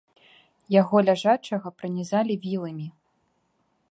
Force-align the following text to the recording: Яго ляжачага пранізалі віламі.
Яго 0.75 0.95
ляжачага 1.09 1.67
пранізалі 1.81 2.33
віламі. 2.45 2.87